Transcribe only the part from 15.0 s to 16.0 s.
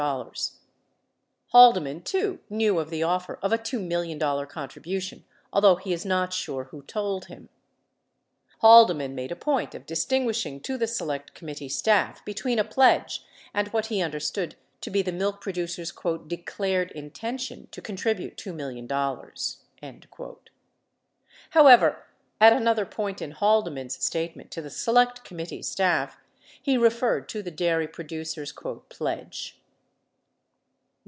the milk producers"